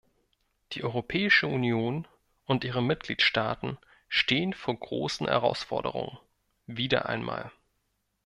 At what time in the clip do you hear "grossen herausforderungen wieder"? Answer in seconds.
4.79-7.07